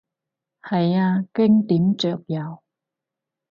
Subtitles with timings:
[0.63, 2.57] 係啊，經典桌遊